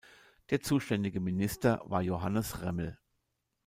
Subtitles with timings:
[0.49, 2.97] Der zuständige Minister war Johannes Remmel.